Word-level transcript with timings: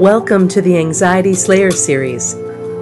Welcome 0.00 0.48
to 0.48 0.62
the 0.62 0.78
Anxiety 0.78 1.34
Slayer 1.34 1.70
series. 1.70 2.34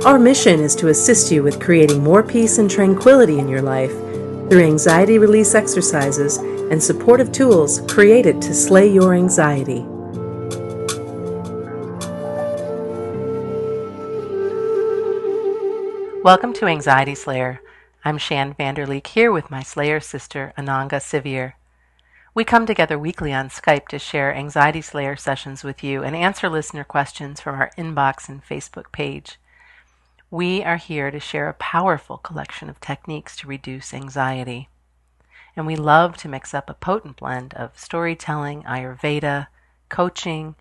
Our 0.06 0.20
mission 0.20 0.60
is 0.60 0.76
to 0.76 0.86
assist 0.86 1.32
you 1.32 1.42
with 1.42 1.58
creating 1.58 2.00
more 2.00 2.22
peace 2.22 2.58
and 2.58 2.70
tranquility 2.70 3.40
in 3.40 3.48
your 3.48 3.60
life 3.60 3.90
through 3.90 4.62
anxiety 4.62 5.18
release 5.18 5.57
exercises 5.57 6.36
and 6.36 6.80
supportive 6.80 7.32
tools 7.32 7.80
created 7.89 8.40
to 8.43 8.54
slay 8.54 8.86
your 8.86 9.14
anxiety. 9.14 9.80
Welcome 16.22 16.53
to 16.53 16.66
Anxiety 16.66 17.16
Slayer. 17.16 17.61
I'm 18.04 18.18
Shann 18.18 18.54
Vander 18.54 18.86
Leek 18.86 19.08
here 19.08 19.32
with 19.32 19.50
my 19.50 19.64
Slayer 19.64 19.98
sister, 19.98 20.53
Ananga 20.57 21.00
Sivyer. 21.00 21.57
We 22.35 22.45
come 22.45 22.67
together 22.67 22.99
weekly 22.99 23.32
on 23.32 23.49
Skype 23.49 23.89
to 23.89 23.99
share 23.99 24.35
Anxiety 24.35 24.82
Slayer 24.82 25.17
sessions 25.17 25.64
with 25.64 25.82
you 25.82 26.03
and 26.03 26.14
answer 26.14 26.49
listener 26.49 26.85
questions 26.85 27.41
from 27.41 27.54
our 27.54 27.71
inbox 27.79 28.29
and 28.29 28.45
Facebook 28.45 28.93
page. 28.93 29.41
We 30.31 30.63
are 30.63 30.77
here 30.77 31.11
to 31.11 31.18
share 31.18 31.49
a 31.49 31.54
powerful 31.54 32.19
collection 32.19 32.69
of 32.69 32.81
techniques 32.81 33.34
to 33.39 33.47
reduce 33.47 33.95
anxiety. 33.95 34.69
And 35.56 35.67
we 35.67 35.75
love 35.75 36.19
to 36.19 36.28
mix 36.28 36.53
up 36.53 36.69
a 36.69 36.75
potent 36.75 37.17
blend 37.17 37.55
of 37.55 37.78
storytelling, 37.78 38.62
Ayurveda, 38.65 39.47
coaching, 39.89 40.55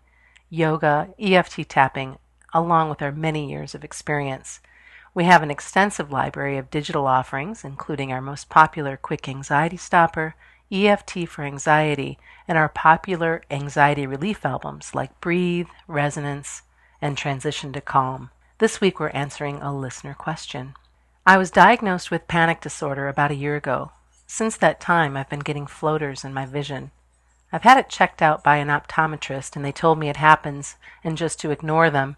yoga, 0.48 1.10
EFT 1.20 1.68
tapping, 1.68 2.16
along 2.54 2.88
with 2.88 3.02
our 3.02 3.12
many 3.12 3.50
years 3.50 3.74
of 3.74 3.84
experience. 3.84 4.60
We 5.12 5.24
have 5.24 5.42
an 5.42 5.50
extensive 5.50 6.10
library 6.10 6.56
of 6.56 6.70
digital 6.70 7.06
offerings, 7.06 7.62
including 7.62 8.10
our 8.10 8.22
most 8.22 8.48
popular 8.48 8.96
Quick 8.96 9.28
Anxiety 9.28 9.76
Stopper, 9.76 10.34
EFT 10.70 11.26
for 11.28 11.44
Anxiety, 11.44 12.18
and 12.46 12.58
our 12.58 12.68
popular 12.68 13.42
anxiety 13.50 14.06
relief 14.06 14.44
albums 14.44 14.94
like 14.94 15.20
Breathe, 15.20 15.68
Resonance, 15.86 16.62
and 17.00 17.16
Transition 17.16 17.72
to 17.72 17.80
Calm. 17.80 18.30
This 18.58 18.80
week 18.80 19.00
we're 19.00 19.08
answering 19.10 19.62
a 19.62 19.76
listener 19.76 20.14
question. 20.14 20.74
I 21.26 21.38
was 21.38 21.50
diagnosed 21.50 22.10
with 22.10 22.28
panic 22.28 22.60
disorder 22.60 23.08
about 23.08 23.30
a 23.30 23.36
year 23.36 23.56
ago. 23.56 23.92
Since 24.26 24.56
that 24.58 24.80
time, 24.80 25.16
I've 25.16 25.30
been 25.30 25.40
getting 25.40 25.66
floaters 25.66 26.24
in 26.24 26.34
my 26.34 26.44
vision. 26.44 26.90
I've 27.52 27.62
had 27.62 27.78
it 27.78 27.88
checked 27.88 28.20
out 28.20 28.44
by 28.44 28.56
an 28.56 28.68
optometrist, 28.68 29.56
and 29.56 29.64
they 29.64 29.72
told 29.72 29.98
me 29.98 30.08
it 30.08 30.16
happens 30.16 30.76
and 31.02 31.16
just 31.16 31.40
to 31.40 31.50
ignore 31.50 31.88
them 31.88 32.16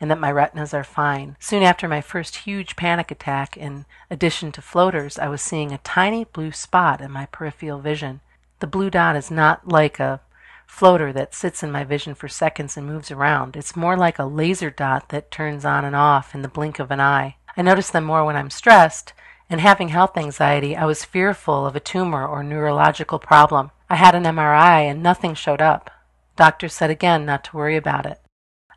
and 0.00 0.10
that 0.10 0.18
my 0.18 0.30
retinas 0.30 0.72
are 0.72 0.84
fine. 0.84 1.36
Soon 1.38 1.62
after 1.62 1.86
my 1.86 2.00
first 2.00 2.36
huge 2.36 2.74
panic 2.74 3.10
attack, 3.10 3.56
in 3.56 3.84
addition 4.10 4.50
to 4.52 4.62
floaters, 4.62 5.18
I 5.18 5.28
was 5.28 5.42
seeing 5.42 5.72
a 5.72 5.78
tiny 5.78 6.24
blue 6.24 6.52
spot 6.52 7.00
in 7.00 7.10
my 7.10 7.26
peripheral 7.26 7.80
vision. 7.80 8.20
The 8.60 8.66
blue 8.66 8.90
dot 8.90 9.16
is 9.16 9.30
not 9.30 9.68
like 9.68 10.00
a 10.00 10.20
floater 10.66 11.12
that 11.12 11.34
sits 11.34 11.62
in 11.62 11.72
my 11.72 11.84
vision 11.84 12.14
for 12.14 12.28
seconds 12.28 12.76
and 12.76 12.86
moves 12.86 13.10
around. 13.10 13.56
It's 13.56 13.76
more 13.76 13.96
like 13.96 14.18
a 14.18 14.24
laser 14.24 14.70
dot 14.70 15.08
that 15.08 15.30
turns 15.30 15.64
on 15.64 15.84
and 15.84 15.96
off 15.96 16.34
in 16.34 16.42
the 16.42 16.48
blink 16.48 16.78
of 16.78 16.90
an 16.90 17.00
eye. 17.00 17.36
I 17.56 17.62
notice 17.62 17.90
them 17.90 18.04
more 18.04 18.24
when 18.24 18.36
I'm 18.36 18.50
stressed, 18.50 19.12
and 19.50 19.60
having 19.60 19.88
health 19.88 20.16
anxiety, 20.16 20.76
I 20.76 20.84
was 20.84 21.04
fearful 21.04 21.66
of 21.66 21.74
a 21.74 21.80
tumor 21.80 22.24
or 22.24 22.44
neurological 22.44 23.18
problem. 23.18 23.72
I 23.90 23.96
had 23.96 24.14
an 24.14 24.22
MRI 24.22 24.82
and 24.82 25.02
nothing 25.02 25.34
showed 25.34 25.60
up. 25.60 25.90
Doctor 26.36 26.68
said 26.68 26.88
again 26.88 27.26
not 27.26 27.42
to 27.44 27.56
worry 27.56 27.76
about 27.76 28.06
it. 28.06 28.19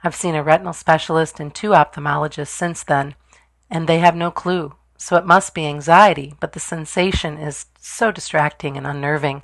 I've 0.04 0.16
seen 0.16 0.36
a 0.36 0.44
retinal 0.44 0.74
specialist 0.74 1.40
and 1.40 1.54
two 1.54 1.70
ophthalmologists 1.70 2.48
since 2.48 2.84
then, 2.84 3.16
and 3.70 3.88
they 3.88 4.00
have 4.00 4.16
no 4.16 4.32
clue. 4.32 4.76
So 4.98 5.16
it 5.16 5.26
must 5.26 5.54
be 5.54 5.66
anxiety, 5.66 6.36
but 6.40 6.54
the 6.54 6.60
sensation 6.60 7.38
is 7.38 7.68
so 7.80 8.12
distracting 8.12 8.78
and 8.78 8.86
unnerving. 8.86 9.44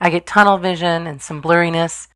I 0.00 0.10
get 0.10 0.26
tunnel 0.26 0.58
vision 0.58 1.06
and 1.06 1.22
some 1.22 1.40
blurriness, 1.40 2.08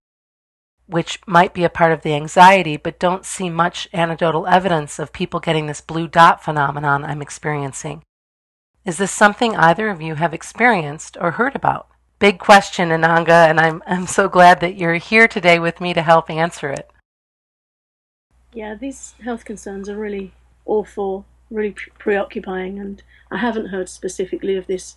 which 0.87 1.21
might 1.27 1.55
be 1.55 1.65
a 1.65 1.71
part 1.71 1.93
of 1.93 2.03
the 2.03 2.15
anxiety, 2.15 2.77
but 2.77 2.99
don't 2.99 3.25
see 3.25 3.49
much 3.49 3.89
anecdotal 3.93 4.47
evidence 4.47 4.99
of 4.99 5.13
people 5.13 5.41
getting 5.41 5.67
this 5.67 5.81
blue 5.81 6.09
dot 6.09 6.43
phenomenon 6.45 7.05
I'm 7.05 7.23
experiencing. 7.23 8.03
Is 8.85 8.99
this 8.99 9.11
something 9.11 9.57
either 9.57 9.89
of 9.89 10.03
you 10.03 10.17
have 10.17 10.35
experienced 10.35 11.17
or 11.21 11.33
heard 11.33 11.55
about? 11.55 11.89
Big 12.19 12.39
question, 12.39 12.91
Ananga, 12.91 13.49
and 13.49 13.59
I'm, 13.59 13.83
I'm 13.87 14.07
so 14.07 14.29
glad 14.29 14.61
that 14.61 14.77
you're 14.77 14.95
here 14.95 15.27
today 15.27 15.59
with 15.59 15.81
me 15.81 15.95
to 15.95 16.03
help 16.03 16.29
answer 16.29 16.71
it. 16.71 16.91
Yeah, 18.55 18.77
these 18.77 19.15
health 19.25 19.45
concerns 19.45 19.89
are 19.89 19.97
really 19.97 20.33
awful, 20.65 21.27
really 21.51 21.73
pre- 21.73 21.93
preoccupying, 21.99 22.79
and 22.79 23.03
I 23.31 23.39
haven't 23.39 23.67
heard 23.67 23.89
specifically 23.89 24.57
of 24.57 24.69
this 24.69 24.97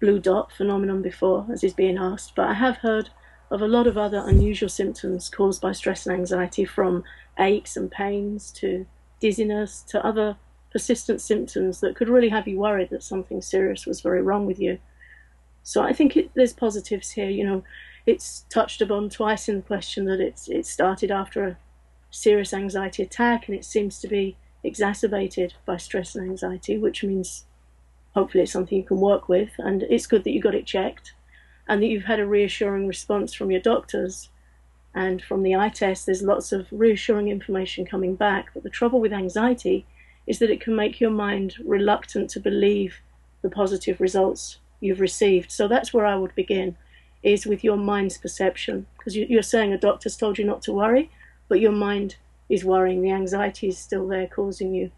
blue 0.00 0.18
dot 0.18 0.50
phenomenon 0.50 1.02
before, 1.02 1.46
as 1.52 1.62
is 1.62 1.74
being 1.74 1.98
asked, 1.98 2.34
but 2.34 2.48
I 2.48 2.54
have 2.54 2.78
heard 2.78 3.10
of 3.50 3.60
a 3.60 3.68
lot 3.68 3.86
of 3.86 3.98
other 3.98 4.22
unusual 4.26 4.70
symptoms 4.70 5.28
caused 5.28 5.60
by 5.60 5.72
stress 5.72 6.06
and 6.06 6.16
anxiety, 6.16 6.64
from 6.64 7.04
aches 7.38 7.76
and 7.76 7.90
pains 7.90 8.50
to 8.52 8.86
dizziness 9.20 9.82
to 9.82 10.04
other 10.04 10.36
persistent 10.72 11.20
symptoms 11.20 11.80
that 11.80 11.94
could 11.94 12.08
really 12.08 12.30
have 12.30 12.48
you 12.48 12.58
worried 12.58 12.88
that 12.90 13.02
something 13.02 13.42
serious 13.42 13.86
was 13.86 14.00
very 14.00 14.22
wrong 14.22 14.46
with 14.46 14.58
you. 14.58 14.78
So 15.62 15.82
I 15.82 15.92
think 15.92 16.16
it, 16.16 16.30
there's 16.34 16.52
positives 16.54 17.10
here. 17.10 17.28
You 17.28 17.44
know, 17.44 17.64
it's 18.06 18.46
touched 18.48 18.80
upon 18.80 19.10
twice 19.10 19.48
in 19.48 19.56
the 19.56 19.62
question 19.62 20.06
that 20.06 20.20
it's 20.20 20.48
it 20.48 20.64
started 20.66 21.10
after 21.10 21.44
a 21.46 21.58
serious 22.14 22.54
anxiety 22.54 23.02
attack, 23.02 23.48
and 23.48 23.56
it 23.56 23.64
seems 23.64 23.98
to 24.00 24.08
be 24.08 24.36
exacerbated 24.62 25.54
by 25.66 25.76
stress 25.76 26.14
and 26.14 26.28
anxiety, 26.28 26.78
which 26.78 27.02
means 27.02 27.44
hopefully 28.14 28.44
it's 28.44 28.52
something 28.52 28.78
you 28.78 28.84
can 28.84 29.00
work 29.00 29.28
with. 29.28 29.50
And 29.58 29.82
it's 29.82 30.06
good 30.06 30.24
that 30.24 30.30
you 30.30 30.40
got 30.40 30.54
it 30.54 30.66
checked 30.66 31.12
and 31.68 31.82
that 31.82 31.88
you've 31.88 32.04
had 32.04 32.20
a 32.20 32.26
reassuring 32.26 32.86
response 32.86 33.34
from 33.34 33.50
your 33.50 33.60
doctors. 33.60 34.30
And 34.94 35.20
from 35.20 35.42
the 35.42 35.56
eye 35.56 35.70
test, 35.70 36.06
there's 36.06 36.22
lots 36.22 36.52
of 36.52 36.68
reassuring 36.70 37.28
information 37.28 37.84
coming 37.84 38.14
back. 38.14 38.50
But 38.54 38.62
the 38.62 38.70
trouble 38.70 39.00
with 39.00 39.12
anxiety 39.12 39.84
is 40.26 40.38
that 40.38 40.50
it 40.50 40.60
can 40.60 40.76
make 40.76 41.00
your 41.00 41.10
mind 41.10 41.56
reluctant 41.64 42.30
to 42.30 42.40
believe 42.40 43.00
the 43.42 43.50
positive 43.50 44.00
results 44.00 44.58
you've 44.80 45.00
received. 45.00 45.50
So 45.50 45.66
that's 45.66 45.92
where 45.92 46.06
I 46.06 46.14
would 46.14 46.34
begin, 46.36 46.76
is 47.22 47.44
with 47.44 47.64
your 47.64 47.76
mind's 47.76 48.18
perception. 48.18 48.86
Because 48.96 49.16
you're 49.16 49.42
saying 49.42 49.72
a 49.72 49.78
doctor's 49.78 50.16
told 50.16 50.38
you 50.38 50.44
not 50.44 50.62
to 50.62 50.72
worry, 50.72 51.10
but 51.54 51.60
your 51.60 51.70
mind 51.70 52.16
is 52.48 52.64
worrying. 52.64 53.00
The 53.00 53.12
anxiety 53.12 53.68
is 53.68 53.78
still 53.78 54.08
there, 54.08 54.26
causing 54.26 54.74
you 54.74 54.90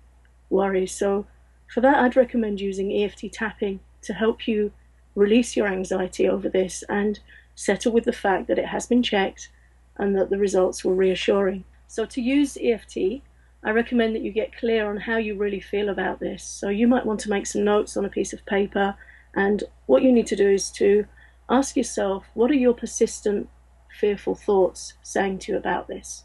worry. 0.48 0.86
So 0.86 1.26
for 1.70 1.82
that, 1.82 1.98
I'd 1.98 2.16
recommend 2.16 2.62
using 2.62 2.90
EFT 2.90 3.30
tapping 3.30 3.80
to 4.00 4.14
help 4.14 4.48
you 4.48 4.72
release 5.14 5.54
your 5.54 5.66
anxiety 5.66 6.26
over 6.26 6.48
this 6.48 6.82
and 6.88 7.20
settle 7.54 7.92
with 7.92 8.04
the 8.04 8.12
fact 8.14 8.46
that 8.48 8.58
it 8.58 8.68
has 8.68 8.86
been 8.86 9.02
checked 9.02 9.50
and 9.98 10.16
that 10.16 10.30
the 10.30 10.38
results 10.38 10.82
were 10.82 10.94
reassuring. 10.94 11.64
So, 11.88 12.06
to 12.06 12.22
use 12.22 12.56
EFT, 12.56 13.20
I 13.62 13.70
recommend 13.70 14.14
that 14.14 14.22
you 14.22 14.32
get 14.32 14.56
clear 14.56 14.88
on 14.88 14.96
how 14.96 15.18
you 15.18 15.36
really 15.36 15.60
feel 15.60 15.90
about 15.90 16.20
this. 16.20 16.42
So, 16.42 16.70
you 16.70 16.88
might 16.88 17.04
want 17.04 17.20
to 17.20 17.30
make 17.30 17.46
some 17.46 17.64
notes 17.64 17.98
on 17.98 18.06
a 18.06 18.16
piece 18.16 18.32
of 18.32 18.46
paper, 18.46 18.94
and 19.34 19.62
what 19.84 20.02
you 20.02 20.10
need 20.10 20.26
to 20.28 20.36
do 20.36 20.48
is 20.48 20.70
to 20.70 21.04
ask 21.50 21.76
yourself 21.76 22.24
what 22.32 22.50
are 22.50 22.62
your 22.64 22.72
persistent, 22.72 23.50
fearful 23.90 24.34
thoughts 24.34 24.94
saying 25.02 25.40
to 25.40 25.52
you 25.52 25.58
about 25.58 25.86
this? 25.86 26.22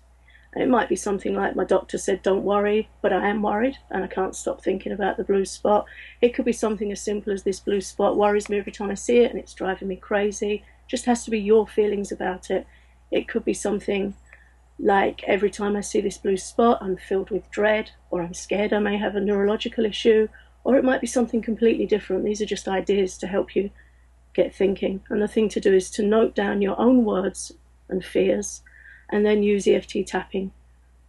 It 0.56 0.68
might 0.68 0.90
be 0.90 0.98
something 0.98 1.34
like 1.34 1.56
my 1.56 1.64
doctor 1.64 1.98
said, 1.98 2.24
don't 2.24 2.44
worry, 2.44 2.90
but 3.02 3.14
I 3.14 3.30
am 3.30 3.42
worried 3.42 3.78
and 3.90 4.04
I 4.04 4.08
can't 4.08 4.36
stop 4.36 4.62
thinking 4.62 4.92
about 4.92 5.16
the 5.16 5.24
blue 5.24 5.46
spot. 5.46 5.86
It 6.22 6.34
could 6.34 6.44
be 6.44 6.52
something 6.52 6.92
as 6.92 7.02
simple 7.02 7.32
as 7.32 7.44
this 7.44 7.62
blue 7.62 7.80
spot 7.80 8.18
worries 8.18 8.50
me 8.50 8.58
every 8.58 8.74
time 8.74 8.92
I 8.92 8.96
see 8.96 9.20
it 9.20 9.32
and 9.32 9.40
it's 9.40 9.54
driving 9.54 9.88
me 9.88 9.96
crazy. 9.96 10.64
Just 10.88 11.06
has 11.06 11.24
to 11.24 11.32
be 11.32 11.40
your 11.40 11.68
feelings 11.68 12.12
about 12.12 12.52
it. 12.52 12.68
It 13.12 13.30
could 13.30 13.46
be 13.46 13.54
something 13.54 14.14
like 14.78 15.24
every 15.26 15.50
time 15.50 15.78
I 15.78 15.82
see 15.82 16.02
this 16.02 16.18
blue 16.18 16.38
spot, 16.38 16.80
I'm 16.82 16.98
filled 16.98 17.30
with 17.30 17.50
dread 17.50 17.92
or 18.10 18.22
I'm 18.22 18.34
scared 18.34 18.74
I 18.74 18.80
may 18.80 18.98
have 18.98 19.16
a 19.16 19.22
neurological 19.22 19.86
issue, 19.86 20.28
or 20.66 20.76
it 20.76 20.84
might 20.84 21.02
be 21.02 21.08
something 21.08 21.42
completely 21.42 21.86
different. 21.86 22.26
These 22.26 22.42
are 22.42 22.46
just 22.46 22.68
ideas 22.68 23.18
to 23.20 23.28
help 23.28 23.56
you 23.56 23.70
get 24.34 24.54
thinking. 24.54 25.02
And 25.10 25.22
the 25.22 25.30
thing 25.30 25.48
to 25.50 25.62
do 25.62 25.74
is 25.74 25.90
to 25.92 26.04
note 26.04 26.36
down 26.36 26.62
your 26.62 26.80
own 26.80 27.06
words 27.06 27.54
and 27.88 28.04
fears 28.04 28.64
and 29.12 29.26
then 29.26 29.44
use 29.44 29.68
EFT 29.68 30.08
tapping 30.08 30.52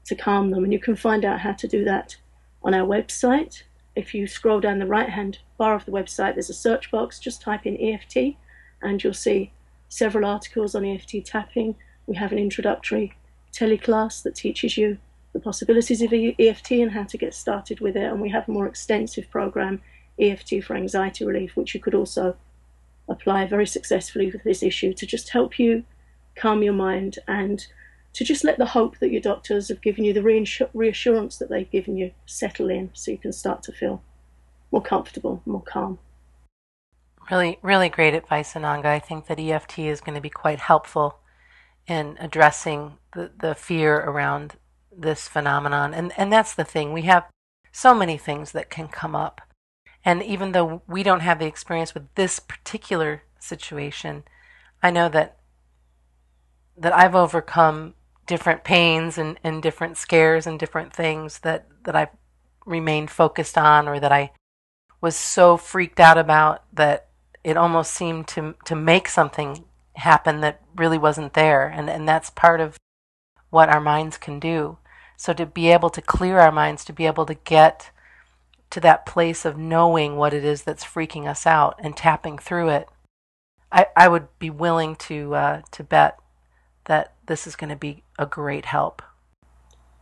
to 0.04 0.14
calm 0.14 0.50
them. 0.50 0.64
And 0.64 0.72
you 0.72 0.78
can 0.78 0.96
find 0.96 1.24
out 1.24 1.40
how 1.40 1.52
to 1.52 1.68
do 1.68 1.84
that 1.84 2.16
on 2.62 2.74
our 2.74 2.86
website. 2.86 3.62
If 3.94 4.14
you 4.14 4.26
scroll 4.26 4.60
down 4.60 4.78
the 4.78 4.86
right 4.86 5.10
hand 5.10 5.38
bar 5.58 5.74
of 5.74 5.84
the 5.84 5.92
website, 5.92 6.34
there's 6.34 6.50
a 6.50 6.54
search 6.54 6.90
box. 6.90 7.18
Just 7.18 7.42
type 7.42 7.66
in 7.66 7.80
EFT 7.80 8.36
and 8.82 9.02
you'll 9.02 9.14
see 9.14 9.52
several 9.88 10.24
articles 10.24 10.74
on 10.74 10.84
EFT 10.84 11.24
tapping. 11.24 11.76
We 12.06 12.16
have 12.16 12.32
an 12.32 12.38
introductory 12.38 13.14
teleclass 13.52 14.22
that 14.22 14.34
teaches 14.34 14.76
you 14.76 14.98
the 15.32 15.40
possibilities 15.40 16.02
of 16.02 16.12
EFT 16.12 16.72
and 16.72 16.92
how 16.92 17.04
to 17.04 17.18
get 17.18 17.34
started 17.34 17.80
with 17.80 17.96
it. 17.96 18.04
And 18.04 18.20
we 18.20 18.30
have 18.30 18.48
a 18.48 18.52
more 18.52 18.66
extensive 18.66 19.30
program, 19.30 19.80
EFT 20.18 20.64
for 20.64 20.74
anxiety 20.74 21.24
relief, 21.24 21.56
which 21.56 21.74
you 21.74 21.80
could 21.80 21.94
also 21.94 22.36
apply 23.08 23.46
very 23.46 23.66
successfully 23.66 24.30
with 24.30 24.42
this 24.44 24.62
issue 24.62 24.92
to 24.94 25.06
just 25.06 25.30
help 25.30 25.58
you 25.58 25.84
calm 26.34 26.62
your 26.62 26.72
mind 26.72 27.18
and 27.28 27.66
to 28.14 28.24
just 28.24 28.44
let 28.44 28.58
the 28.58 28.66
hope 28.66 28.98
that 28.98 29.10
your 29.10 29.20
doctors 29.20 29.68
have 29.68 29.80
given 29.80 30.04
you, 30.04 30.12
the 30.12 30.68
reassurance 30.74 31.38
that 31.38 31.48
they've 31.48 31.70
given 31.70 31.96
you, 31.96 32.12
settle 32.26 32.70
in 32.70 32.90
so 32.92 33.10
you 33.10 33.18
can 33.18 33.32
start 33.32 33.62
to 33.64 33.72
feel 33.72 34.02
more 34.70 34.82
comfortable, 34.82 35.42
more 35.46 35.62
calm. 35.62 35.98
Really, 37.30 37.58
really 37.62 37.88
great 37.88 38.14
advice, 38.14 38.54
Ananga. 38.54 38.86
I 38.86 38.98
think 38.98 39.26
that 39.26 39.38
EFT 39.38 39.78
is 39.80 40.00
going 40.00 40.14
to 40.14 40.20
be 40.20 40.30
quite 40.30 40.58
helpful 40.58 41.18
in 41.86 42.16
addressing 42.20 42.98
the, 43.14 43.30
the 43.38 43.54
fear 43.54 43.96
around 43.96 44.56
this 44.94 45.28
phenomenon. 45.28 45.94
And 45.94 46.12
and 46.16 46.32
that's 46.32 46.54
the 46.54 46.64
thing. 46.64 46.92
We 46.92 47.02
have 47.02 47.28
so 47.70 47.94
many 47.94 48.18
things 48.18 48.52
that 48.52 48.70
can 48.70 48.88
come 48.88 49.14
up. 49.16 49.40
And 50.04 50.22
even 50.22 50.52
though 50.52 50.82
we 50.86 51.02
don't 51.02 51.20
have 51.20 51.38
the 51.38 51.46
experience 51.46 51.94
with 51.94 52.12
this 52.16 52.40
particular 52.40 53.22
situation, 53.38 54.24
I 54.82 54.90
know 54.90 55.08
that 55.08 55.38
that 56.76 56.92
I've 56.92 57.14
overcome 57.14 57.94
different 58.32 58.64
pains 58.64 59.18
and, 59.18 59.38
and 59.44 59.62
different 59.62 59.98
scares 59.98 60.46
and 60.46 60.58
different 60.58 60.90
things 60.90 61.40
that, 61.40 61.66
that 61.84 61.94
I've 61.94 62.08
remained 62.64 63.10
focused 63.10 63.58
on 63.58 63.86
or 63.86 64.00
that 64.00 64.10
I 64.10 64.32
was 65.02 65.14
so 65.14 65.58
freaked 65.58 66.00
out 66.00 66.16
about 66.16 66.64
that 66.72 67.08
it 67.44 67.58
almost 67.58 67.92
seemed 67.92 68.26
to 68.28 68.54
to 68.64 68.74
make 68.74 69.06
something 69.06 69.64
happen 69.96 70.40
that 70.40 70.62
really 70.74 70.96
wasn't 70.96 71.34
there. 71.34 71.66
And 71.66 71.90
and 71.90 72.08
that's 72.08 72.30
part 72.30 72.58
of 72.62 72.78
what 73.50 73.68
our 73.68 73.82
minds 73.82 74.16
can 74.16 74.40
do. 74.40 74.78
So 75.18 75.34
to 75.34 75.44
be 75.44 75.68
able 75.68 75.90
to 75.90 76.00
clear 76.00 76.38
our 76.38 76.52
minds, 76.52 76.86
to 76.86 76.92
be 76.94 77.04
able 77.04 77.26
to 77.26 77.34
get 77.34 77.90
to 78.70 78.80
that 78.80 79.04
place 79.04 79.44
of 79.44 79.58
knowing 79.58 80.16
what 80.16 80.32
it 80.32 80.42
is 80.42 80.62
that's 80.62 80.86
freaking 80.86 81.26
us 81.28 81.46
out 81.46 81.78
and 81.84 81.94
tapping 81.94 82.38
through 82.38 82.70
it, 82.70 82.88
I, 83.70 83.88
I 83.94 84.08
would 84.08 84.28
be 84.38 84.48
willing 84.48 84.96
to 85.10 85.34
uh, 85.34 85.62
to 85.72 85.84
bet 85.84 86.18
that 86.84 87.12
this 87.26 87.46
is 87.46 87.56
going 87.56 87.70
to 87.70 87.76
be 87.76 88.02
a 88.18 88.26
great 88.26 88.66
help. 88.66 89.02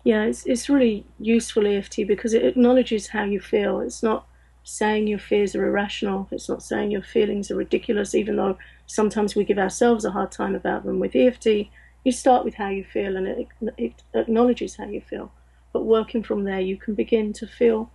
Yeah, 0.05 0.25
it's 0.25 0.47
it's 0.47 0.69
really 0.69 1.05
useful 1.19 1.67
EFT 1.67 2.07
because 2.07 2.33
it 2.33 2.45
acknowledges 2.45 3.09
how 3.09 3.25
you 3.25 3.41
feel. 3.41 3.81
It's 3.81 4.03
not 4.03 4.27
saying 4.65 5.07
your 5.07 5.19
fears 5.19 5.55
are 5.55 5.67
irrational. 5.67 6.29
It's 6.31 6.49
not 6.49 6.63
saying 6.63 6.91
your 6.91 7.03
feelings 7.03 7.51
are 7.51 7.57
ridiculous, 7.57 8.15
even 8.15 8.37
though 8.37 8.57
sometimes 8.87 9.35
we 9.35 9.45
give 9.45 9.59
ourselves 9.59 10.05
a 10.05 10.11
hard 10.11 10.33
time 10.33 10.55
about 10.55 10.85
them. 10.85 11.01
With 11.01 11.17
EFT, 11.17 11.69
you 12.05 12.13
start 12.13 12.45
with 12.45 12.55
how 12.55 12.69
you 12.69 12.85
feel 12.85 13.17
and 13.17 13.27
it, 13.27 13.49
it 13.77 14.03
acknowledges 14.15 14.77
how 14.77 14.87
you 14.87 15.01
feel. 15.01 15.33
But 15.73 15.85
working 15.85 16.23
from 16.23 16.45
there, 16.45 16.61
you 16.61 16.77
can 16.77 16.95
begin 16.95 17.33
to 17.35 17.47
feel 17.47 17.91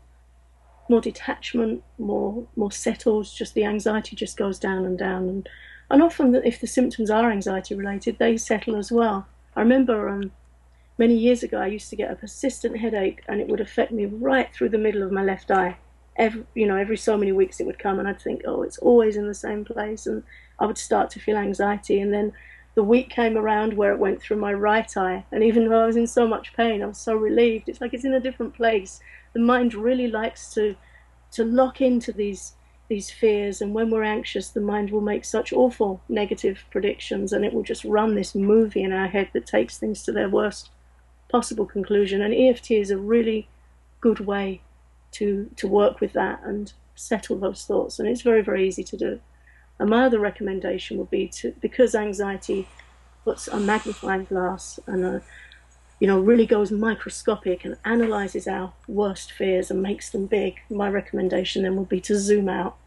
more 0.89 1.01
detachment, 1.01 1.83
more 1.97 2.47
more 2.55 2.71
settled. 2.71 3.27
Just 3.33 3.53
the 3.53 3.65
anxiety 3.65 4.15
just 4.15 4.37
goes 4.37 4.59
down 4.59 4.85
and 4.85 4.97
down, 4.97 5.27
and 5.29 5.49
and 5.89 6.01
often 6.01 6.35
if 6.35 6.59
the 6.59 6.67
symptoms 6.67 7.09
are 7.09 7.31
anxiety 7.31 7.75
related, 7.75 8.17
they 8.17 8.37
settle 8.37 8.75
as 8.75 8.91
well. 8.91 9.27
I 9.55 9.61
remember 9.61 10.09
um, 10.09 10.31
many 10.97 11.15
years 11.15 11.43
ago, 11.43 11.59
I 11.59 11.67
used 11.67 11.89
to 11.89 11.95
get 11.95 12.11
a 12.11 12.15
persistent 12.15 12.77
headache, 12.77 13.21
and 13.27 13.39
it 13.39 13.47
would 13.47 13.61
affect 13.61 13.91
me 13.91 14.05
right 14.05 14.53
through 14.53 14.69
the 14.69 14.77
middle 14.77 15.03
of 15.03 15.11
my 15.11 15.23
left 15.23 15.51
eye. 15.51 15.77
Every 16.17 16.45
you 16.53 16.65
know 16.65 16.77
every 16.77 16.97
so 16.97 17.17
many 17.17 17.31
weeks 17.31 17.59
it 17.59 17.65
would 17.65 17.79
come, 17.79 17.99
and 17.99 18.07
I'd 18.07 18.21
think, 18.21 18.41
oh, 18.45 18.63
it's 18.63 18.77
always 18.79 19.17
in 19.17 19.27
the 19.27 19.33
same 19.33 19.65
place, 19.65 20.07
and 20.07 20.23
I 20.59 20.65
would 20.65 20.77
start 20.77 21.09
to 21.11 21.19
feel 21.19 21.37
anxiety, 21.37 21.99
and 21.99 22.13
then 22.13 22.33
the 22.73 22.83
week 22.83 23.09
came 23.09 23.37
around 23.37 23.73
where 23.73 23.93
it 23.93 23.99
went 23.99 24.21
through 24.21 24.37
my 24.37 24.53
right 24.53 24.95
eye, 24.97 25.25
and 25.31 25.43
even 25.43 25.67
though 25.67 25.83
I 25.83 25.85
was 25.85 25.97
in 25.97 26.07
so 26.07 26.27
much 26.27 26.53
pain, 26.53 26.81
I 26.81 26.87
was 26.87 26.97
so 26.97 27.15
relieved. 27.15 27.69
It's 27.69 27.81
like 27.81 27.93
it's 27.93 28.05
in 28.05 28.13
a 28.13 28.19
different 28.19 28.53
place. 28.53 28.99
The 29.33 29.39
mind 29.39 29.73
really 29.73 30.07
likes 30.07 30.53
to 30.53 30.75
to 31.31 31.43
lock 31.43 31.81
into 31.81 32.13
these 32.13 32.53
these 32.87 33.09
fears, 33.09 33.61
and 33.61 33.73
when 33.73 33.89
we're 33.89 34.03
anxious, 34.03 34.49
the 34.49 34.61
mind 34.61 34.91
will 34.91 35.01
make 35.01 35.25
such 35.25 35.51
awful 35.51 36.01
negative 36.07 36.65
predictions, 36.71 37.33
and 37.33 37.43
it 37.43 37.53
will 37.53 37.63
just 37.63 37.83
run 37.83 38.15
this 38.15 38.35
movie 38.35 38.83
in 38.83 38.93
our 38.93 39.07
head 39.07 39.29
that 39.33 39.47
takes 39.47 39.77
things 39.77 40.03
to 40.03 40.11
their 40.11 40.29
worst 40.29 40.69
possible 41.29 41.65
conclusion. 41.65 42.21
And 42.21 42.33
EFT 42.33 42.71
is 42.71 42.91
a 42.91 42.97
really 42.97 43.47
good 44.01 44.19
way 44.19 44.61
to 45.13 45.49
to 45.55 45.67
work 45.67 45.99
with 45.99 46.13
that 46.13 46.41
and 46.43 46.73
settle 46.95 47.37
those 47.37 47.65
thoughts, 47.65 47.99
and 47.99 48.07
it's 48.07 48.21
very 48.21 48.41
very 48.41 48.67
easy 48.67 48.83
to 48.83 48.97
do. 48.97 49.19
And 49.79 49.89
my 49.89 50.05
other 50.05 50.19
recommendation 50.19 50.97
would 50.97 51.09
be 51.09 51.27
to, 51.27 51.53
because 51.59 51.95
anxiety 51.95 52.67
puts 53.23 53.47
a 53.47 53.59
magnifying 53.59 54.25
glass 54.25 54.79
and 54.87 55.03
a, 55.03 55.21
you 56.05 56.11
know, 56.11 56.19
really 56.19 56.45
goes 56.45 56.69
microscopic 56.69 57.65
and 57.65 57.77
analyzes 57.83 58.47
our 58.47 58.71
worst 58.87 59.31
fears 59.31 59.71
and 59.71 59.81
makes 59.81 60.11
them 60.11 60.27
big. 60.27 60.59
My 60.69 60.87
recommendation 60.87 61.63
then 61.63 61.75
would 61.77 61.89
be 61.89 61.99
to 62.01 62.15
zoom 62.15 62.47
out, 62.47 62.77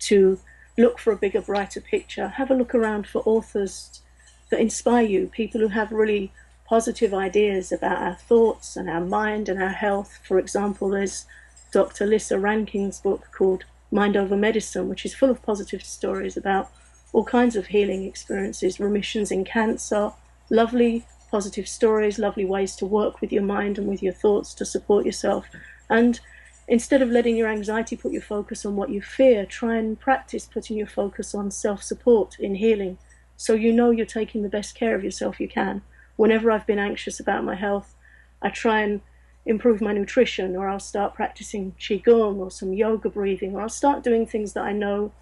to 0.00 0.38
look 0.76 0.98
for 0.98 1.14
a 1.14 1.16
bigger, 1.16 1.40
brighter 1.40 1.80
picture. 1.80 2.28
Have 2.28 2.50
a 2.50 2.54
look 2.54 2.74
around 2.74 3.06
for 3.06 3.22
authors 3.24 4.02
that 4.50 4.60
inspire 4.60 5.06
you, 5.06 5.28
people 5.28 5.62
who 5.62 5.68
have 5.68 5.92
really 5.92 6.30
positive 6.66 7.14
ideas 7.14 7.72
about 7.72 8.02
our 8.02 8.16
thoughts 8.16 8.76
and 8.76 8.90
our 8.90 9.00
mind 9.00 9.48
and 9.48 9.62
our 9.62 9.70
health. 9.70 10.18
For 10.22 10.38
example, 10.38 10.90
there's 10.90 11.24
Dr. 11.72 12.04
Lisa 12.04 12.38
Rankin's 12.38 13.00
book 13.00 13.28
called 13.32 13.64
Mind 13.90 14.14
Over 14.14 14.36
Medicine, 14.36 14.90
which 14.90 15.06
is 15.06 15.14
full 15.14 15.30
of 15.30 15.40
positive 15.40 15.82
stories 15.82 16.36
about 16.36 16.70
all 17.14 17.24
kinds 17.24 17.56
of 17.56 17.68
healing 17.68 18.04
experiences, 18.04 18.78
remissions 18.78 19.30
in 19.30 19.46
cancer, 19.46 20.12
lovely 20.50 21.06
positive 21.30 21.68
stories, 21.68 22.18
lovely 22.18 22.44
ways 22.44 22.74
to 22.76 22.86
work 22.86 23.20
with 23.20 23.32
your 23.32 23.42
mind 23.42 23.78
and 23.78 23.86
with 23.86 24.02
your 24.02 24.12
thoughts 24.12 24.54
to 24.54 24.64
support 24.64 25.06
yourself. 25.06 25.46
And 25.88 26.20
instead 26.66 27.02
of 27.02 27.10
letting 27.10 27.36
your 27.36 27.48
anxiety 27.48 27.96
put 27.96 28.12
your 28.12 28.22
focus 28.22 28.64
on 28.64 28.76
what 28.76 28.90
you 28.90 29.00
fear, 29.00 29.46
try 29.46 29.76
and 29.76 29.98
practice 29.98 30.46
putting 30.46 30.76
your 30.76 30.86
focus 30.86 31.34
on 31.34 31.50
self 31.50 31.82
support 31.82 32.38
in 32.38 32.56
healing 32.56 32.98
so 33.36 33.54
you 33.54 33.72
know 33.72 33.90
you're 33.90 34.04
taking 34.04 34.42
the 34.42 34.48
best 34.48 34.74
care 34.74 34.94
of 34.94 35.04
yourself 35.04 35.40
you 35.40 35.48
can. 35.48 35.82
Whenever 36.16 36.50
I've 36.50 36.66
been 36.66 36.80
anxious 36.80 37.20
about 37.20 37.44
my 37.44 37.54
health, 37.54 37.94
I 38.42 38.50
try 38.50 38.80
and 38.80 39.00
improve 39.46 39.80
my 39.80 39.92
nutrition, 39.92 40.56
or 40.56 40.68
I'll 40.68 40.80
start 40.80 41.14
practicing 41.14 41.72
Qigong 41.78 42.36
or 42.36 42.50
some 42.50 42.72
yoga 42.72 43.08
breathing, 43.08 43.54
or 43.54 43.62
I'll 43.62 43.68
start 43.68 44.02
doing 44.02 44.26
things 44.26 44.52
that 44.52 44.64
I 44.64 44.72
know 44.72 45.12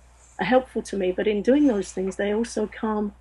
are 0.41 0.47
helpful 0.47 0.82
to 0.82 0.97
me. 0.97 1.12
But 1.12 1.29
in 1.29 1.43
doing 1.43 1.67
those 1.67 1.93
things, 1.93 2.17
they 2.17 2.32
also 2.32 2.67
calm 2.67 3.14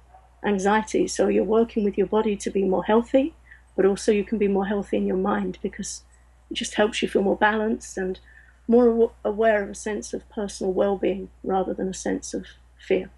anxiety. 0.45 1.07
So 1.07 1.27
you're 1.27 1.43
working 1.43 1.83
with 1.83 1.97
your 1.97 2.07
body 2.07 2.35
to 2.37 2.49
be 2.49 2.63
more 2.63 2.83
healthy, 2.83 3.33
but 3.75 3.85
also 3.85 4.11
you 4.11 4.23
can 4.23 4.37
be 4.37 4.47
more 4.47 4.65
healthy 4.65 4.97
in 4.97 5.07
your 5.07 5.17
mind 5.17 5.57
because 5.61 6.03
it 6.49 6.55
just 6.55 6.75
helps 6.75 7.01
you 7.01 7.07
feel 7.07 7.23
more 7.23 7.37
balanced 7.37 7.97
and 7.97 8.19
more 8.67 9.11
aware 9.23 9.63
of 9.63 9.69
a 9.69 9.75
sense 9.75 10.13
of 10.13 10.27
personal 10.29 10.73
well 10.73 10.97
being 10.97 11.29
rather 11.43 11.73
than 11.73 11.89
a 11.89 11.93
sense 11.93 12.33
of 12.33 12.45
fear. 12.77 13.09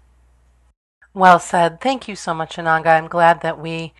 Well 1.14 1.38
said. 1.38 1.80
Thank 1.80 2.06
you 2.06 2.16
so 2.16 2.34
much, 2.34 2.56
Ananga. 2.56 2.88
I'm 2.88 3.08
glad 3.08 3.40
that 3.40 3.58
we 3.58 3.94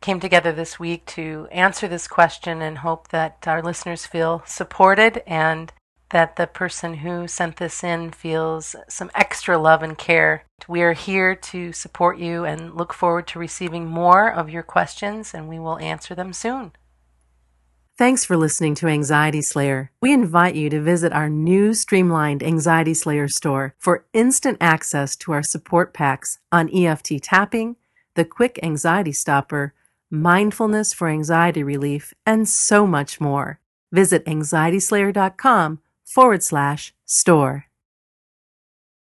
came 0.00 0.20
together 0.20 0.52
this 0.52 0.78
week 0.78 1.06
to 1.06 1.48
answer 1.50 1.86
this 1.88 2.08
question 2.08 2.60
and 2.62 2.78
hope 2.78 3.08
that 3.08 3.44
our 3.46 3.62
listeners 3.62 4.06
feel 4.06 4.42
supported 4.46 5.22
and 5.26 5.72
that 6.12 6.36
the 6.36 6.46
person 6.46 6.94
who 6.94 7.26
sent 7.26 7.56
this 7.56 7.82
in 7.82 8.10
feels 8.10 8.76
some 8.88 9.10
extra 9.14 9.58
love 9.58 9.82
and 9.82 9.98
care. 9.98 10.44
We 10.68 10.82
are 10.82 10.92
here 10.92 11.34
to 11.34 11.72
support 11.72 12.18
you 12.18 12.44
and 12.44 12.74
look 12.74 12.92
forward 12.92 13.26
to 13.28 13.38
receiving 13.38 13.86
more 13.86 14.30
of 14.30 14.50
your 14.50 14.62
questions, 14.62 15.34
and 15.34 15.48
we 15.48 15.58
will 15.58 15.78
answer 15.78 16.14
them 16.14 16.32
soon. 16.32 16.72
Thanks 17.98 18.24
for 18.24 18.36
listening 18.36 18.74
to 18.76 18.88
Anxiety 18.88 19.42
Slayer. 19.42 19.90
We 20.00 20.12
invite 20.12 20.54
you 20.54 20.70
to 20.70 20.80
visit 20.80 21.12
our 21.12 21.28
new 21.28 21.74
streamlined 21.74 22.42
Anxiety 22.42 22.94
Slayer 22.94 23.28
store 23.28 23.74
for 23.78 24.06
instant 24.12 24.58
access 24.60 25.16
to 25.16 25.32
our 25.32 25.42
support 25.42 25.94
packs 25.94 26.38
on 26.50 26.70
EFT 26.74 27.22
tapping, 27.22 27.76
the 28.14 28.24
quick 28.24 28.58
anxiety 28.62 29.12
stopper, 29.12 29.72
mindfulness 30.10 30.92
for 30.92 31.08
anxiety 31.08 31.62
relief, 31.62 32.12
and 32.26 32.48
so 32.48 32.86
much 32.86 33.20
more. 33.20 33.60
Visit 33.92 34.24
anxietyslayer.com 34.26 35.78
forward 36.14 36.42
slash 36.42 36.92
store. 37.06 37.71